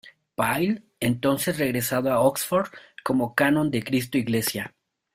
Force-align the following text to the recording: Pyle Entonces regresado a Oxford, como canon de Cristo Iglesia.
Pyle 0.35 0.81
Entonces 0.99 1.59
regresado 1.59 2.11
a 2.11 2.21
Oxford, 2.21 2.69
como 3.03 3.35
canon 3.35 3.69
de 3.69 3.83
Cristo 3.83 4.17
Iglesia. 4.17 4.73